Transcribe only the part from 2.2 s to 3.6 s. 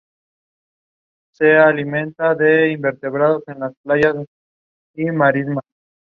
el número de